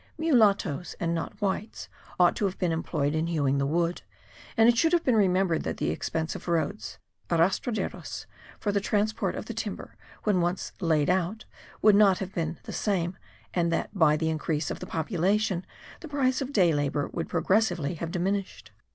Mulattos, 0.17 0.95
and 0.99 1.13
not 1.13 1.39
whites, 1.39 1.87
ought 2.19 2.35
to 2.37 2.45
have 2.45 2.57
been 2.57 2.71
employed 2.71 3.13
in 3.13 3.27
hewing 3.27 3.59
the 3.59 3.67
wood, 3.67 4.01
and 4.57 4.67
it 4.67 4.75
should 4.75 4.93
have 4.93 5.03
been 5.03 5.15
remembered 5.15 5.61
that 5.61 5.77
the 5.77 5.91
expense 5.91 6.33
of 6.35 6.45
the 6.45 6.53
roads 6.53 6.97
(arastraderos) 7.29 8.25
for 8.59 8.71
the 8.71 8.81
transport 8.81 9.35
of 9.35 9.45
the 9.45 9.53
timber, 9.53 9.95
when 10.23 10.41
once 10.41 10.71
laid 10.81 11.07
out, 11.11 11.45
would 11.83 11.93
not 11.95 12.17
have 12.17 12.33
been 12.33 12.57
the 12.63 12.73
same, 12.73 13.15
and 13.53 13.71
that, 13.71 13.91
by 13.93 14.17
the 14.17 14.29
increase 14.31 14.71
of 14.71 14.79
the 14.79 14.87
population, 14.87 15.63
the 15.99 16.07
price 16.07 16.41
of 16.41 16.51
day 16.51 16.73
labour 16.73 17.07
would 17.13 17.29
progressively 17.29 17.93
have 17.93 18.09
diminished. 18.09 18.71